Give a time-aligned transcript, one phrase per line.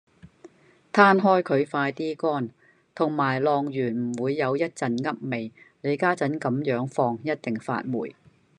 [0.91, 2.49] 攤開佢快乾啲，
[2.95, 8.15] 同埋晾完唔會有一陣噏味，你家陣咁樣放一定發霉